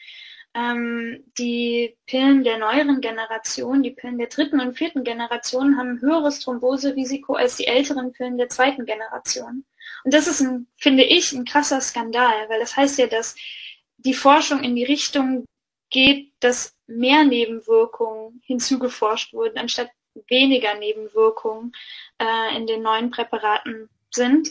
ähm, 0.54 1.24
die 1.38 1.96
Pillen 2.06 2.44
der 2.44 2.58
neueren 2.58 3.00
Generation, 3.00 3.82
die 3.82 3.92
Pillen 3.92 4.18
der 4.18 4.28
dritten 4.28 4.60
und 4.60 4.76
vierten 4.76 5.04
Generation, 5.04 5.76
haben 5.76 5.90
ein 5.90 6.00
höheres 6.00 6.40
Thromboserisiko 6.40 7.34
als 7.34 7.56
die 7.56 7.66
älteren 7.66 8.12
Pillen 8.12 8.38
der 8.38 8.48
zweiten 8.48 8.84
Generation. 8.84 9.64
Und 10.04 10.14
das 10.14 10.26
ist 10.26 10.40
ein, 10.40 10.66
finde 10.76 11.04
ich, 11.04 11.32
ein 11.32 11.44
krasser 11.44 11.80
Skandal, 11.80 12.48
weil 12.48 12.60
das 12.60 12.76
heißt 12.76 12.98
ja, 12.98 13.06
dass 13.06 13.36
die 13.98 14.14
Forschung 14.14 14.62
in 14.62 14.74
die 14.74 14.84
Richtung 14.84 15.44
geht, 15.90 16.32
dass 16.40 16.74
mehr 16.86 17.24
Nebenwirkungen 17.24 18.40
hinzugeforscht 18.44 19.32
wurden, 19.32 19.58
anstatt 19.58 19.90
weniger 20.28 20.74
Nebenwirkungen 20.74 21.72
äh, 22.18 22.56
in 22.56 22.66
den 22.66 22.82
neuen 22.82 23.10
Präparaten 23.10 23.88
sind. 24.10 24.48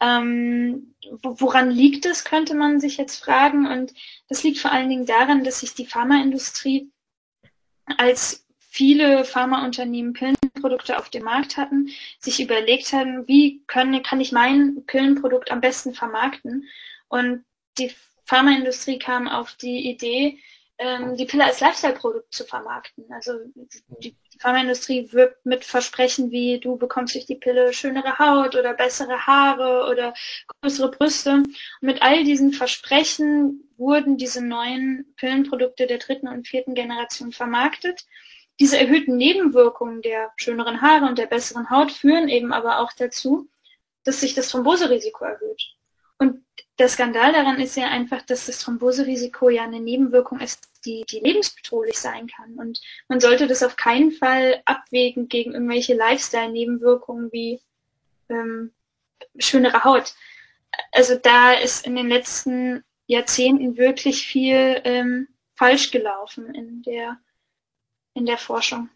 Ähm, 0.00 0.94
woran 1.22 1.70
liegt 1.70 2.06
es, 2.06 2.24
könnte 2.24 2.54
man 2.54 2.80
sich 2.80 2.96
jetzt 2.96 3.22
fragen. 3.22 3.66
Und 3.66 3.92
das 4.28 4.42
liegt 4.42 4.58
vor 4.58 4.72
allen 4.72 4.88
Dingen 4.88 5.06
daran, 5.06 5.44
dass 5.44 5.60
sich 5.60 5.74
die 5.74 5.86
Pharmaindustrie 5.86 6.90
als 7.98 8.46
viele 8.70 9.24
Pharmaunternehmen 9.24 10.12
Pillenprodukte 10.12 10.96
auf 10.96 11.10
dem 11.10 11.24
Markt 11.24 11.56
hatten, 11.56 11.90
sich 12.20 12.40
überlegt 12.40 12.92
haben, 12.92 13.26
wie 13.26 13.62
können, 13.66 14.02
kann 14.02 14.20
ich 14.20 14.32
mein 14.32 14.84
Pillenprodukt 14.86 15.50
am 15.50 15.60
besten 15.60 15.92
vermarkten 15.92 16.68
Und 17.08 17.44
die 17.78 17.92
Pharmaindustrie 18.24 18.98
kam 18.98 19.26
auf 19.26 19.54
die 19.54 19.90
Idee, 19.90 20.38
ähm, 20.78 21.16
die 21.16 21.24
Pille 21.26 21.44
als 21.44 21.60
Lifestyle-Produkt 21.60 22.32
zu 22.32 22.44
vermarkten. 22.44 23.04
Also 23.10 23.32
die, 23.98 24.14
Pharmaindustrie 24.40 25.12
wirbt 25.12 25.44
mit 25.44 25.66
Versprechen 25.66 26.30
wie 26.30 26.58
du 26.58 26.76
bekommst 26.76 27.14
durch 27.14 27.26
die 27.26 27.34
Pille 27.34 27.74
schönere 27.74 28.18
Haut 28.18 28.56
oder 28.56 28.72
bessere 28.72 29.26
Haare 29.26 29.90
oder 29.90 30.14
größere 30.62 30.90
Brüste. 30.90 31.34
Und 31.34 31.56
mit 31.82 32.00
all 32.00 32.24
diesen 32.24 32.54
Versprechen 32.54 33.68
wurden 33.76 34.16
diese 34.16 34.42
neuen 34.42 35.12
Pillenprodukte 35.16 35.86
der 35.86 35.98
dritten 35.98 36.26
und 36.26 36.48
vierten 36.48 36.74
Generation 36.74 37.32
vermarktet. 37.32 38.06
Diese 38.58 38.78
erhöhten 38.78 39.16
Nebenwirkungen 39.16 40.00
der 40.00 40.32
schöneren 40.36 40.80
Haare 40.80 41.04
und 41.04 41.18
der 41.18 41.26
besseren 41.26 41.68
Haut 41.68 41.92
führen 41.92 42.30
eben 42.30 42.54
aber 42.54 42.78
auch 42.78 42.92
dazu, 42.92 43.46
dass 44.04 44.20
sich 44.20 44.34
das 44.34 44.48
Thromboserisiko 44.48 45.24
erhöht. 45.24 45.76
Und 46.20 46.44
der 46.78 46.88
Skandal 46.88 47.32
daran 47.32 47.58
ist 47.60 47.76
ja 47.76 47.88
einfach, 47.88 48.22
dass 48.22 48.46
das 48.46 48.58
Thromboserisiko 48.60 49.48
ja 49.48 49.64
eine 49.64 49.80
Nebenwirkung 49.80 50.38
ist, 50.38 50.68
die, 50.84 51.04
die 51.10 51.20
lebensbedrohlich 51.20 51.98
sein 51.98 52.28
kann. 52.28 52.54
Und 52.54 52.80
man 53.08 53.20
sollte 53.20 53.46
das 53.46 53.62
auf 53.62 53.76
keinen 53.76 54.12
Fall 54.12 54.62
abwägen 54.66 55.28
gegen 55.28 55.52
irgendwelche 55.52 55.94
Lifestyle-Nebenwirkungen 55.94 57.32
wie 57.32 57.60
ähm, 58.28 58.72
schönere 59.38 59.82
Haut. 59.82 60.14
Also 60.92 61.16
da 61.16 61.52
ist 61.52 61.86
in 61.86 61.96
den 61.96 62.08
letzten 62.08 62.84
Jahrzehnten 63.06 63.78
wirklich 63.78 64.26
viel 64.26 64.80
ähm, 64.84 65.28
falsch 65.54 65.90
gelaufen 65.90 66.54
in 66.54 66.82
der, 66.82 67.18
in 68.14 68.26
der 68.26 68.38
Forschung. 68.38 68.90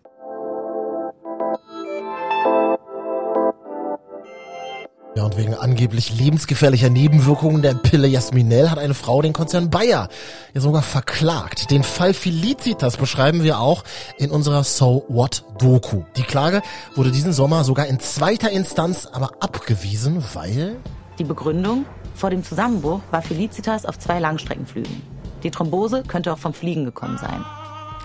Ja, 5.16 5.22
und 5.22 5.36
wegen 5.36 5.54
angeblich 5.54 6.18
lebensgefährlicher 6.18 6.90
Nebenwirkungen 6.90 7.62
der 7.62 7.74
Pille 7.74 8.08
Jasminell 8.08 8.68
hat 8.68 8.80
eine 8.80 8.94
Frau 8.94 9.22
den 9.22 9.32
Konzern 9.32 9.70
Bayer 9.70 10.08
ja 10.54 10.60
sogar 10.60 10.82
verklagt. 10.82 11.70
Den 11.70 11.84
Fall 11.84 12.14
Felicitas 12.14 12.96
beschreiben 12.96 13.44
wir 13.44 13.60
auch 13.60 13.84
in 14.18 14.32
unserer 14.32 14.64
So 14.64 15.04
What 15.08 15.44
Doku. 15.58 16.02
Die 16.16 16.24
Klage 16.24 16.62
wurde 16.96 17.12
diesen 17.12 17.32
Sommer 17.32 17.62
sogar 17.62 17.86
in 17.86 18.00
zweiter 18.00 18.50
Instanz 18.50 19.06
aber 19.06 19.30
abgewiesen, 19.38 20.24
weil... 20.34 20.76
Die 21.20 21.24
Begründung? 21.24 21.86
Vor 22.16 22.30
dem 22.30 22.42
Zusammenbruch 22.42 23.00
war 23.12 23.22
Felicitas 23.22 23.86
auf 23.86 24.00
zwei 24.00 24.18
Langstreckenflügen. 24.18 25.00
Die 25.44 25.50
Thrombose 25.52 26.02
könnte 26.02 26.32
auch 26.32 26.38
vom 26.38 26.54
Fliegen 26.54 26.84
gekommen 26.84 27.18
sein. 27.18 27.44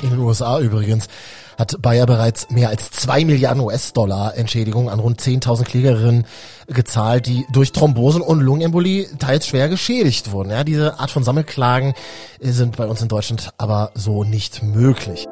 In 0.02 0.12
den 0.12 0.20
USA 0.20 0.60
übrigens 0.60 1.08
hat 1.58 1.82
Bayer 1.82 2.06
bereits 2.06 2.50
mehr 2.50 2.70
als 2.70 2.90
zwei 2.92 3.26
Milliarden 3.26 3.62
US-Dollar 3.62 4.38
Entschädigung 4.38 4.90
an 4.90 5.00
rund 5.00 5.20
10.000 5.20 5.66
Klägerinnen 5.66 6.26
gezahlt, 6.68 7.26
die 7.26 7.46
durch 7.52 7.74
Thrombosen 7.74 8.22
und 8.22 8.40
Lungenembolie 8.40 9.08
teils 9.18 9.48
schwer 9.48 9.68
geschädigt 9.68 10.32
wurden. 10.32 10.52
Ja, 10.52 10.64
diese 10.64 11.00
Art 11.00 11.12
von 11.12 11.24
Sammelklagen 11.24 11.96
sind 12.40 12.78
bei 12.78 12.88
uns 12.88 13.02
in 13.02 13.10
Deutschland 13.10 13.50
aber 13.58 13.92
so 13.94 14.24
nicht 14.24 14.64
möglich. 14.64 15.28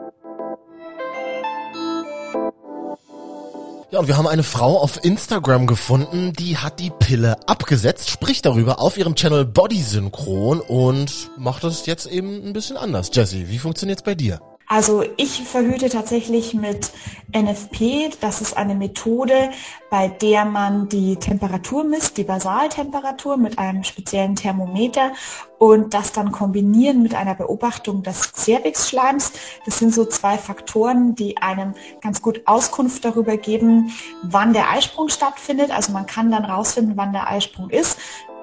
Ja, 3.89 3.99
und 3.99 4.09
wir 4.09 4.17
haben 4.17 4.27
eine 4.27 4.43
Frau 4.43 4.81
auf 4.81 5.05
Instagram 5.05 5.65
gefunden, 5.65 6.33
die 6.33 6.57
hat 6.57 6.81
die 6.81 6.89
Pille 6.89 7.37
abgesetzt, 7.47 8.09
spricht 8.09 8.45
darüber 8.45 8.81
auf 8.81 8.97
ihrem 8.97 9.15
Channel 9.15 9.45
Body 9.45 9.81
Synchron 9.81 10.59
und 10.59 11.29
macht 11.37 11.63
das 11.63 11.85
jetzt 11.85 12.05
eben 12.05 12.45
ein 12.45 12.51
bisschen 12.51 12.75
anders. 12.75 13.11
Jessie, 13.13 13.47
wie 13.47 13.59
funktioniert's 13.59 14.03
bei 14.03 14.13
dir? 14.13 14.41
Also 14.69 15.03
ich 15.15 15.43
verhüte 15.43 15.89
tatsächlich 15.89 16.53
mit 16.53 16.91
NFP. 17.33 18.09
Das 18.19 18.41
ist 18.41 18.57
eine 18.57 18.75
Methode, 18.75 19.51
bei 19.89 20.09
der 20.09 20.43
man 20.43 20.89
die 20.89 21.15
Temperatur 21.15 21.85
misst, 21.85 22.17
die 22.17 22.25
Basaltemperatur 22.25 23.37
mit 23.37 23.59
einem 23.59 23.85
speziellen 23.85 24.35
Thermometer 24.35 25.13
und 25.57 25.93
das 25.93 26.11
dann 26.11 26.33
kombinieren 26.33 27.01
mit 27.01 27.15
einer 27.15 27.33
Beobachtung 27.33 28.03
des 28.03 28.33
Cervixschleims. 28.35 29.31
Das 29.65 29.79
sind 29.79 29.93
so 29.93 30.03
zwei 30.03 30.37
Faktoren, 30.37 31.15
die 31.15 31.37
einem 31.37 31.73
ganz 32.01 32.21
gut 32.21 32.41
Auskunft 32.45 33.05
darüber 33.05 33.37
geben, 33.37 33.93
wann 34.23 34.51
der 34.51 34.69
Eisprung 34.69 35.07
stattfindet. 35.07 35.71
Also 35.71 35.93
man 35.93 36.05
kann 36.05 36.29
dann 36.29 36.43
rausfinden, 36.43 36.97
wann 36.97 37.13
der 37.13 37.29
Eisprung 37.29 37.69
ist 37.69 37.97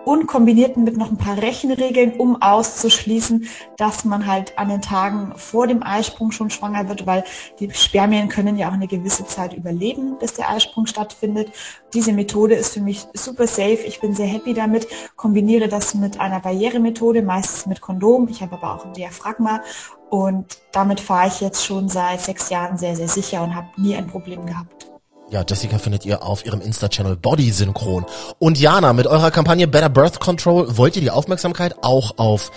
und 0.04 0.26
kombiniert 0.26 0.76
mit 0.76 0.96
noch 0.96 1.10
ein 1.10 1.16
paar 1.16 1.38
Rechenregeln, 1.38 2.14
um 2.18 2.40
auszuschließen, 2.40 3.48
dass 3.76 4.04
man 4.04 4.26
halt 4.26 4.58
an 4.58 4.68
den 4.68 4.82
Tagen 4.82 5.32
vor 5.36 5.66
dem 5.66 5.82
Eisprung 5.82 6.32
schon 6.32 6.50
schwanger 6.50 6.88
wird, 6.88 7.06
weil 7.06 7.24
die 7.60 7.70
Spermien 7.72 8.28
können 8.28 8.56
ja 8.56 8.68
auch 8.68 8.74
eine 8.74 8.86
gewisse 8.86 9.26
Zeit 9.26 9.54
überleben, 9.54 10.16
bis 10.18 10.34
der 10.34 10.50
Eisprung 10.50 10.86
stattfindet. 10.86 11.50
Diese 11.92 12.12
Methode 12.12 12.54
ist 12.54 12.74
für 12.74 12.80
mich 12.80 13.06
super 13.14 13.46
safe. 13.46 13.78
Ich 13.86 14.00
bin 14.00 14.14
sehr 14.14 14.26
happy 14.26 14.54
damit. 14.54 14.86
Kombiniere 15.16 15.68
das 15.68 15.94
mit 15.94 16.20
einer 16.20 16.40
Barrieremethode, 16.40 17.22
meistens 17.22 17.66
mit 17.66 17.80
Kondom. 17.80 18.28
Ich 18.28 18.42
habe 18.42 18.54
aber 18.56 18.74
auch 18.74 18.84
ein 18.84 18.92
Diaphragma 18.92 19.62
und 20.10 20.58
damit 20.72 21.00
fahre 21.00 21.28
ich 21.28 21.40
jetzt 21.40 21.64
schon 21.64 21.88
seit 21.88 22.20
sechs 22.20 22.50
Jahren 22.50 22.78
sehr, 22.78 22.94
sehr 22.96 23.08
sicher 23.08 23.42
und 23.42 23.54
habe 23.54 23.68
nie 23.76 23.96
ein 23.96 24.06
Problem 24.06 24.46
gehabt. 24.46 24.93
Ja, 25.30 25.44
Jessica 25.48 25.78
findet 25.78 26.04
ihr 26.04 26.22
auf 26.22 26.44
ihrem 26.44 26.60
Insta-Channel 26.60 27.16
Body 27.16 27.50
Synchron. 27.50 28.04
Und 28.38 28.58
Jana, 28.58 28.92
mit 28.92 29.06
eurer 29.06 29.30
Kampagne 29.30 29.66
Better 29.66 29.88
Birth 29.88 30.20
Control 30.20 30.76
wollt 30.76 30.96
ihr 30.96 31.02
die 31.02 31.10
Aufmerksamkeit 31.10 31.76
auch 31.82 32.18
auf 32.18 32.52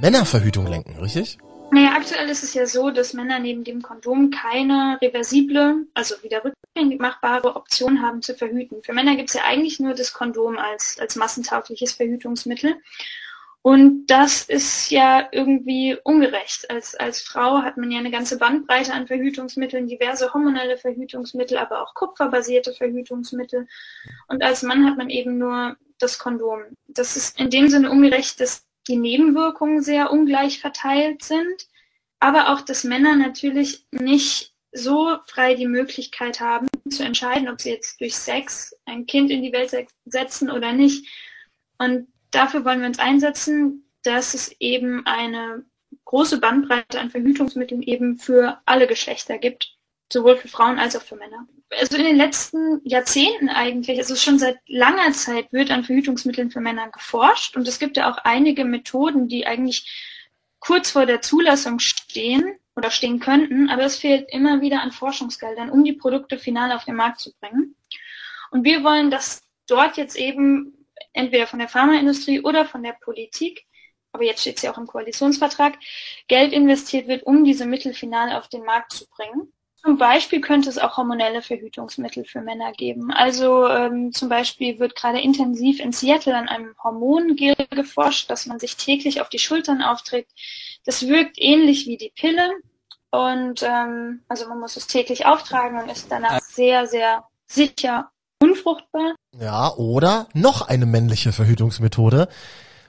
Männerverhütung 0.00 0.66
lenken, 0.66 0.98
richtig? 0.98 1.38
Naja, 1.72 1.92
aktuell 1.96 2.28
ist 2.28 2.44
es 2.44 2.54
ja 2.54 2.64
so, 2.66 2.90
dass 2.90 3.12
Männer 3.12 3.38
neben 3.38 3.64
dem 3.64 3.82
Kondom 3.82 4.30
keine 4.30 4.98
reversible, 5.02 5.86
also 5.94 6.14
wieder 6.22 6.42
rückgängig 6.44 7.00
machbare 7.00 7.56
Option 7.56 8.02
haben 8.02 8.22
zu 8.22 8.34
verhüten. 8.34 8.82
Für 8.82 8.92
Männer 8.92 9.16
gibt 9.16 9.30
es 9.30 9.34
ja 9.34 9.42
eigentlich 9.44 9.80
nur 9.80 9.94
das 9.94 10.12
Kondom 10.12 10.58
als, 10.58 10.96
als 11.00 11.16
massentaugliches 11.16 11.92
Verhütungsmittel. 11.92 12.76
Und 13.66 14.06
das 14.06 14.42
ist 14.42 14.92
ja 14.92 15.28
irgendwie 15.32 15.96
ungerecht. 16.04 16.70
Als, 16.70 16.94
als 16.94 17.20
Frau 17.20 17.62
hat 17.62 17.76
man 17.76 17.90
ja 17.90 17.98
eine 17.98 18.12
ganze 18.12 18.38
Bandbreite 18.38 18.92
an 18.92 19.08
Verhütungsmitteln, 19.08 19.88
diverse 19.88 20.32
hormonelle 20.32 20.76
Verhütungsmittel, 20.76 21.58
aber 21.58 21.82
auch 21.82 21.92
kupferbasierte 21.94 22.74
Verhütungsmittel. 22.74 23.66
Und 24.28 24.44
als 24.44 24.62
Mann 24.62 24.86
hat 24.86 24.96
man 24.96 25.10
eben 25.10 25.38
nur 25.38 25.76
das 25.98 26.20
Kondom. 26.20 26.60
Das 26.86 27.16
ist 27.16 27.40
in 27.40 27.50
dem 27.50 27.68
Sinne 27.68 27.90
ungerecht, 27.90 28.38
dass 28.38 28.64
die 28.86 28.94
Nebenwirkungen 28.94 29.82
sehr 29.82 30.12
ungleich 30.12 30.60
verteilt 30.60 31.24
sind, 31.24 31.66
aber 32.20 32.52
auch, 32.52 32.60
dass 32.60 32.84
Männer 32.84 33.16
natürlich 33.16 33.84
nicht 33.90 34.54
so 34.70 35.18
frei 35.26 35.56
die 35.56 35.66
Möglichkeit 35.66 36.38
haben 36.38 36.68
zu 36.88 37.02
entscheiden, 37.02 37.48
ob 37.48 37.60
sie 37.60 37.70
jetzt 37.70 38.00
durch 38.00 38.14
Sex 38.14 38.76
ein 38.84 39.06
Kind 39.06 39.32
in 39.32 39.42
die 39.42 39.52
Welt 39.52 39.72
setzen 40.04 40.52
oder 40.52 40.72
nicht. 40.72 41.04
Und 41.78 42.06
dafür 42.30 42.64
wollen 42.64 42.80
wir 42.80 42.88
uns 42.88 42.98
einsetzen, 42.98 43.90
dass 44.02 44.34
es 44.34 44.54
eben 44.60 45.04
eine 45.06 45.64
große 46.04 46.40
Bandbreite 46.40 47.00
an 47.00 47.10
Verhütungsmitteln 47.10 47.82
eben 47.82 48.18
für 48.18 48.60
alle 48.64 48.86
Geschlechter 48.86 49.38
gibt, 49.38 49.76
sowohl 50.12 50.36
für 50.36 50.48
Frauen 50.48 50.78
als 50.78 50.96
auch 50.96 51.02
für 51.02 51.16
Männer. 51.16 51.46
Also 51.70 51.96
in 51.96 52.04
den 52.04 52.16
letzten 52.16 52.80
Jahrzehnten 52.84 53.48
eigentlich, 53.48 53.98
also 53.98 54.14
schon 54.14 54.38
seit 54.38 54.58
langer 54.68 55.12
Zeit 55.12 55.52
wird 55.52 55.70
an 55.70 55.84
Verhütungsmitteln 55.84 56.50
für 56.50 56.60
Männer 56.60 56.90
geforscht 56.90 57.56
und 57.56 57.66
es 57.66 57.80
gibt 57.80 57.96
ja 57.96 58.10
auch 58.10 58.18
einige 58.18 58.64
Methoden, 58.64 59.26
die 59.26 59.46
eigentlich 59.46 60.22
kurz 60.60 60.92
vor 60.92 61.06
der 61.06 61.22
Zulassung 61.22 61.80
stehen 61.80 62.56
oder 62.76 62.90
stehen 62.90 63.18
könnten, 63.18 63.68
aber 63.68 63.82
es 63.82 63.96
fehlt 63.96 64.26
immer 64.30 64.60
wieder 64.60 64.82
an 64.82 64.92
Forschungsgeldern, 64.92 65.70
um 65.70 65.82
die 65.82 65.94
Produkte 65.94 66.38
final 66.38 66.70
auf 66.72 66.84
den 66.84 66.94
Markt 66.94 67.20
zu 67.20 67.32
bringen. 67.40 67.74
Und 68.50 68.64
wir 68.64 68.84
wollen, 68.84 69.10
dass 69.10 69.42
dort 69.66 69.96
jetzt 69.96 70.16
eben 70.16 70.85
entweder 71.16 71.46
von 71.46 71.58
der 71.58 71.68
Pharmaindustrie 71.68 72.40
oder 72.42 72.64
von 72.64 72.82
der 72.82 72.92
Politik, 72.92 73.64
aber 74.12 74.24
jetzt 74.24 74.40
steht 74.40 74.56
es 74.56 74.62
ja 74.62 74.72
auch 74.72 74.78
im 74.78 74.86
Koalitionsvertrag, 74.86 75.78
Geld 76.28 76.52
investiert 76.52 77.06
wird, 77.08 77.24
um 77.24 77.44
diese 77.44 77.66
Mittel 77.66 77.94
final 77.94 78.32
auf 78.32 78.48
den 78.48 78.64
Markt 78.64 78.92
zu 78.92 79.06
bringen. 79.08 79.52
Zum 79.82 79.98
Beispiel 79.98 80.40
könnte 80.40 80.68
es 80.68 80.78
auch 80.78 80.96
hormonelle 80.96 81.42
Verhütungsmittel 81.42 82.24
für 82.24 82.40
Männer 82.40 82.72
geben. 82.72 83.12
Also 83.12 83.68
ähm, 83.68 84.12
zum 84.12 84.28
Beispiel 84.28 84.80
wird 84.80 84.96
gerade 84.96 85.20
intensiv 85.20 85.78
in 85.78 85.92
Seattle 85.92 86.36
an 86.36 86.48
einem 86.48 86.74
Hormongel 86.82 87.54
geforscht, 87.70 88.28
dass 88.28 88.46
man 88.46 88.58
sich 88.58 88.76
täglich 88.76 89.20
auf 89.20 89.28
die 89.28 89.38
Schultern 89.38 89.82
aufträgt. 89.82 90.32
Das 90.84 91.06
wirkt 91.06 91.36
ähnlich 91.38 91.86
wie 91.86 91.98
die 91.98 92.12
Pille 92.14 92.50
und 93.10 93.62
ähm, 93.62 94.22
also 94.28 94.48
man 94.48 94.58
muss 94.58 94.76
es 94.76 94.88
täglich 94.88 95.24
auftragen 95.24 95.78
und 95.78 95.90
ist 95.90 96.10
danach 96.10 96.40
sehr, 96.40 96.88
sehr 96.88 97.24
sicher 97.46 98.10
unfruchtbar. 98.40 99.14
Ja, 99.38 99.72
oder 99.74 100.28
noch 100.34 100.62
eine 100.62 100.86
männliche 100.86 101.32
Verhütungsmethode 101.32 102.28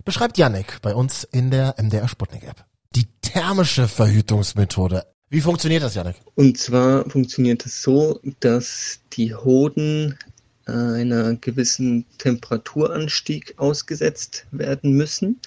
beschreibt 0.06 0.38
Yannick 0.38 0.82
bei 0.82 0.96
uns 0.96 1.24
in 1.26 1.52
der 1.52 1.76
MDR 1.78 2.08
Sputnik 2.08 2.44
App. 2.44 2.66
Die 2.96 3.08
thermische 3.22 3.88
Verhütungsmethode. 3.88 5.06
Wie 5.30 5.42
funktioniert 5.42 5.84
das, 5.84 5.96
Yannick? 5.96 6.16
Und 6.36 6.58
zwar 6.58 7.10
funktioniert 7.10 7.66
es 7.66 7.84
so, 7.84 8.20
dass 8.40 9.02
die 9.14 9.36
Hoden 9.36 10.18
einer 10.66 11.36
gewissen 11.36 12.06
Temperaturanstieg 12.18 13.54
ausgesetzt 13.58 14.46
werden 14.52 14.94
müssen. 14.94 15.40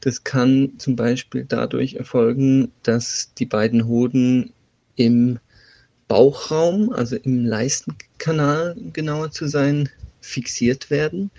Das 0.00 0.24
kann 0.24 0.74
zum 0.78 0.96
Beispiel 0.96 1.44
dadurch 1.46 1.94
erfolgen, 1.94 2.72
dass 2.82 3.32
die 3.34 3.46
beiden 3.46 3.86
Hoden 3.86 4.52
im 4.96 5.38
Bauchraum, 6.08 6.92
also 6.92 7.16
im 7.16 7.44
Leistenkanal 7.44 8.76
genauer 8.92 9.30
zu 9.32 9.48
sein, 9.48 9.88
fixiert 10.20 10.90
werden. 10.90 11.30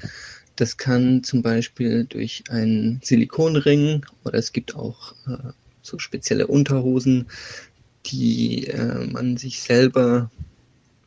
Das 0.55 0.77
kann 0.77 1.23
zum 1.23 1.41
Beispiel 1.41 2.05
durch 2.05 2.43
einen 2.49 2.99
Silikonring 3.03 4.05
oder 4.23 4.39
es 4.39 4.51
gibt 4.51 4.75
auch 4.75 5.13
äh, 5.27 5.51
so 5.81 5.99
spezielle 5.99 6.47
Unterhosen, 6.47 7.27
die 8.07 8.67
äh, 8.67 9.05
man 9.07 9.37
sich 9.37 9.61
selber 9.61 10.31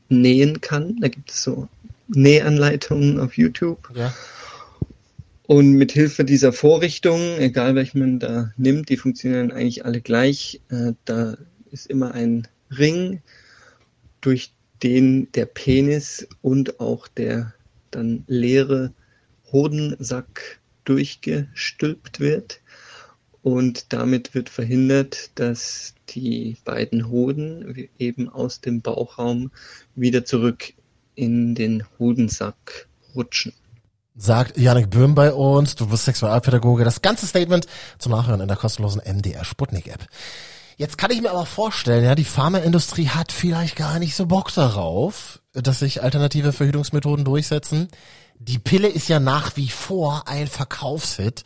nähen 0.09 0.61
kann. 0.61 0.99
Da 1.01 1.09
gibt 1.09 1.31
es 1.31 1.43
so 1.43 1.69
Nähanleitungen 2.09 3.21
auf 3.21 3.37
YouTube. 3.37 3.91
Ja. 3.95 4.15
Und 5.47 5.73
mit 5.73 5.93
Hilfe 5.93 6.25
dieser 6.25 6.53
Vorrichtung, 6.53 7.21
egal 7.39 7.75
welche 7.75 7.99
man 7.99 8.21
da 8.21 8.53
nimmt, 8.57 8.89
die 8.89 8.97
funktionieren 8.97 9.51
eigentlich 9.51 9.85
alle 9.85 10.01
gleich. 10.01 10.61
Äh, 10.69 10.93
da 11.05 11.37
ist 11.73 11.87
immer 11.87 12.15
ein 12.15 12.47
Ring, 12.71 13.21
durch 14.21 14.53
den 14.83 15.31
der 15.33 15.47
Penis 15.47 16.27
und 16.43 16.81
auch 16.81 17.09
der 17.09 17.55
dann 17.91 18.25
leere 18.27 18.93
Hodensack 19.53 20.61
durchgestülpt 20.85 22.21
wird. 22.21 22.61
Und 23.43 23.93
damit 23.93 24.35
wird 24.35 24.49
verhindert, 24.51 25.31
dass 25.37 25.95
die 26.11 26.57
beiden 26.65 27.09
Hoden 27.09 27.89
eben 27.99 28.29
aus 28.29 28.61
dem 28.61 28.83
Bauchraum 28.83 29.51
wieder 29.95 30.25
zurück 30.25 30.75
in 31.15 31.55
den 31.55 31.85
Hodensack 31.99 32.89
rutschen. 33.15 33.53
Sagt 34.17 34.59
Janik 34.59 34.91
Böhm 34.91 35.15
bei 35.15 35.33
uns, 35.33 35.75
du 35.77 35.87
bist 35.87 36.05
Sexualpädagoge. 36.05 36.85
Das 36.85 37.01
ganze 37.01 37.27
Statement 37.27 37.67
zum 37.99 38.13
Nachhören 38.13 38.41
in 38.41 38.49
der 38.49 38.57
kostenlosen 38.57 39.01
MDR 39.07 39.45
Sputnik 39.45 39.87
App. 39.87 40.07
Jetzt 40.81 40.97
kann 40.97 41.11
ich 41.11 41.21
mir 41.21 41.31
aber 41.31 41.45
vorstellen, 41.45 42.05
ja, 42.05 42.15
die 42.15 42.25
Pharmaindustrie 42.25 43.09
hat 43.09 43.33
vielleicht 43.33 43.77
gar 43.77 43.99
nicht 43.99 44.17
so 44.17 44.25
Bock 44.25 44.51
darauf, 44.55 45.43
dass 45.53 45.81
sich 45.81 46.03
alternative 46.03 46.55
Verhütungsmethoden 46.55 47.23
durchsetzen. 47.23 47.89
Die 48.39 48.59
Pille 48.59 48.89
ist 48.89 49.11
ja 49.11 49.21
nach 49.21 49.59
wie 49.59 49.69
vor 49.69 50.23
ein 50.27 50.47
Verkaufshit. 50.47 51.45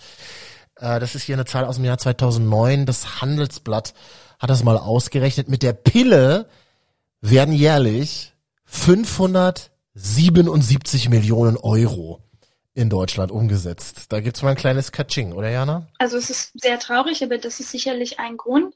Äh, 0.76 1.00
das 1.00 1.16
ist 1.16 1.24
hier 1.24 1.34
eine 1.34 1.46
Zahl 1.46 1.64
aus 1.64 1.74
dem 1.74 1.84
Jahr 1.84 1.98
2009. 1.98 2.86
Das 2.86 3.20
Handelsblatt 3.20 3.94
hat 4.38 4.50
das 4.50 4.62
mal 4.62 4.78
ausgerechnet. 4.78 5.48
Mit 5.48 5.64
der 5.64 5.72
Pille 5.72 6.48
werden 7.20 7.54
jährlich 7.54 8.34
577 8.66 11.08
Millionen 11.08 11.56
Euro 11.56 12.24
in 12.74 12.90
Deutschland 12.90 13.30
umgesetzt. 13.30 14.06
Da 14.10 14.20
gibt's 14.20 14.42
mal 14.42 14.50
ein 14.50 14.56
kleines 14.56 14.92
Katsching, 14.92 15.32
oder 15.32 15.50
Jana? 15.50 15.86
Also 15.98 16.18
es 16.18 16.28
ist 16.28 16.52
sehr 16.54 16.78
traurig, 16.78 17.22
aber 17.22 17.38
das 17.38 17.60
ist 17.60 17.70
sicherlich 17.70 18.18
ein 18.18 18.36
Grund. 18.36 18.74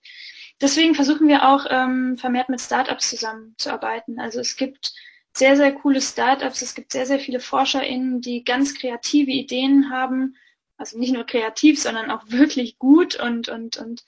Deswegen 0.60 0.94
versuchen 0.94 1.28
wir 1.28 1.48
auch 1.48 1.66
ähm, 1.70 2.16
vermehrt 2.16 2.48
mit 2.48 2.60
Startups 2.60 3.10
zusammenzuarbeiten. 3.10 4.18
Also 4.18 4.40
es 4.40 4.56
gibt 4.56 4.92
sehr, 5.32 5.56
sehr 5.56 5.72
coole 5.72 6.00
Startups, 6.00 6.62
es 6.62 6.74
gibt 6.74 6.92
sehr, 6.92 7.06
sehr 7.06 7.20
viele 7.20 7.38
ForscherInnen, 7.38 8.20
die 8.20 8.42
ganz 8.42 8.74
kreative 8.74 9.30
Ideen 9.30 9.90
haben. 9.90 10.36
Also 10.76 10.98
nicht 10.98 11.12
nur 11.12 11.24
kreativ, 11.24 11.80
sondern 11.80 12.10
auch 12.10 12.22
wirklich 12.28 12.78
gut 12.78 13.16
und, 13.16 13.48
und, 13.48 13.76
und 13.76 14.04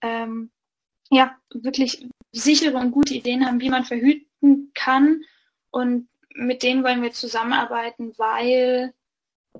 ähm, 0.00 0.50
ja, 1.10 1.36
wirklich 1.52 2.06
sichere 2.32 2.78
und 2.78 2.90
gute 2.90 3.14
Ideen 3.14 3.46
haben, 3.46 3.60
wie 3.60 3.70
man 3.70 3.84
verhüten 3.84 4.72
kann. 4.74 5.22
Und 5.70 6.08
mit 6.34 6.62
denen 6.62 6.82
wollen 6.82 7.02
wir 7.02 7.12
zusammenarbeiten, 7.12 8.14
weil 8.16 8.94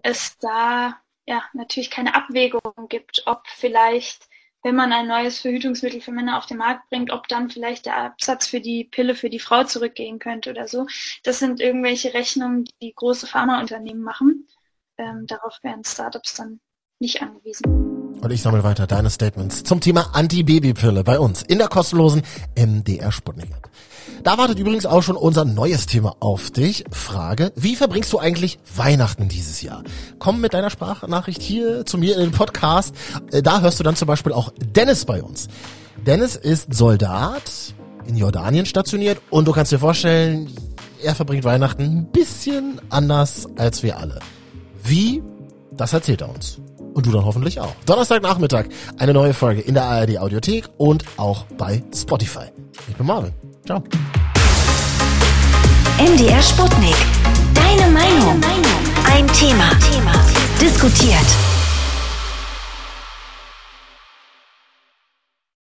es 0.03 0.39
da 0.39 0.99
ja 1.27 1.45
natürlich 1.53 1.91
keine 1.91 2.15
Abwägung 2.15 2.89
gibt, 2.89 3.23
ob 3.27 3.47
vielleicht, 3.47 4.29
wenn 4.63 4.77
man 4.77 4.93
ein 4.93 5.09
neues 5.09 5.41
Verhütungsmittel 5.41 6.01
für 6.01 6.13
Männer 6.13 6.39
auf 6.39 6.47
den 6.47 6.59
Markt 6.59 6.89
bringt, 6.89 7.11
ob 7.11 7.29
dann 7.29 7.51
vielleicht 7.51 7.87
der 7.87 7.97
Absatz 7.97 8.47
für 8.47 8.61
die 8.61 8.85
Pille 8.85 9.15
für 9.15 9.31
die 9.31 9.41
Frau 9.41 9.65
zurückgehen 9.65 10.19
könnte 10.19 10.51
oder 10.51 10.69
so. 10.69 10.87
Das 11.25 11.39
sind 11.39 11.61
irgendwelche 11.61 12.15
Rechnungen, 12.15 12.65
die 12.81 12.95
große 12.95 13.27
Pharmaunternehmen 13.27 14.03
machen. 14.03 14.47
Ähm, 14.99 15.27
darauf 15.27 15.59
werden 15.63 15.85
Startups 15.85 16.35
dann 16.35 16.61
nicht 17.01 17.23
angewiesen. 17.23 17.92
Und 18.21 18.31
ich 18.31 18.43
sammle 18.43 18.63
weiter 18.63 18.87
deine 18.87 19.11
Statements 19.11 19.65
zum 19.65 19.81
Thema 19.81 20.11
Anti-Baby-Pille 20.13 21.03
bei 21.05 21.19
uns 21.19 21.43
in 21.43 21.59
der 21.59 21.69
kostenlosen 21.69 22.23
MDR 22.57 23.11
Sputnik. 23.11 23.49
Da 24.23 24.39
wartet 24.39 24.59
übrigens 24.59 24.87
auch 24.87 25.03
schon 25.03 25.17
unser 25.17 25.45
neues 25.45 25.87
Thema 25.87 26.15
auf 26.21 26.51
dich. 26.51 26.85
Frage, 26.91 27.53
wie 27.57 27.75
verbringst 27.75 28.13
du 28.13 28.19
eigentlich 28.19 28.59
Weihnachten 28.77 29.29
dieses 29.29 29.63
Jahr? 29.63 29.83
Komm 30.21 30.41
mit 30.41 30.55
deiner 30.55 30.71
Sprachnachricht 30.71 31.43
hier 31.43 31.85
zu 31.87 31.99
mir 31.99 32.15
in 32.15 32.21
den 32.21 32.31
Podcast. 32.31 32.95
Äh, 33.33 33.43
da 33.43 33.61
hörst 33.61 33.81
du 33.81 33.85
dann 33.85 33.97
zum 33.97 34.07
Beispiel 34.07 34.33
auch 34.33 34.53
Dennis 34.59 35.05
bei 35.05 35.23
uns. 35.23 35.49
Dennis 36.07 36.37
ist 36.37 36.73
Soldat 36.73 37.75
in 38.07 38.17
Jordanien 38.17 38.67
stationiert 38.67 39.21
und 39.31 39.47
du 39.47 39.53
kannst 39.53 39.73
dir 39.73 39.79
vorstellen, 39.79 40.51
er 41.03 41.15
verbringt 41.15 41.45
Weihnachten 41.45 41.83
ein 41.83 42.07
bisschen 42.13 42.81
anders 42.91 43.49
als 43.57 43.83
wir 43.83 43.99
alle. 43.99 44.21
Wie? 44.85 45.23
Das 45.73 45.93
erzählt 45.93 46.21
er 46.21 46.29
uns. 46.29 46.61
Und 46.95 47.07
du 47.07 47.11
dann 47.11 47.25
hoffentlich 47.25 47.61
auch. 47.61 47.75
Donnerstagnachmittag 47.87 48.67
eine 48.99 49.13
neue 49.13 49.35
Folge 49.35 49.61
in 49.61 49.75
der 49.75 49.85
ARD 49.85 50.19
Audiothek 50.19 50.69
und 50.77 51.05
auch 51.17 51.45
bei 51.57 51.83
Spotify. 51.95 52.47
Ich 52.89 52.97
bin 52.97 53.07
Marvin. 53.07 53.33
Ciao. 53.65 53.83
MDR 55.99 56.43
Sputnik. 56.43 56.97
Deine 57.55 57.91
Meinung. 57.91 58.41
Ein 59.05 59.27
Thema. 59.29 59.71
Diskutiert. 60.61 61.52